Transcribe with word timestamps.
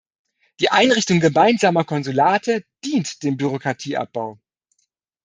Die 0.59 0.71
Einrichtung 0.71 1.19
gemeinsamer 1.19 1.83
Konsulate 1.83 2.65
dient 2.83 3.21
dem 3.21 3.37
Bürokratieabbau. 3.37 4.39